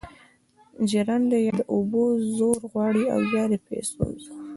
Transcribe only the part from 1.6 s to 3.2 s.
اوبو زور غواړي او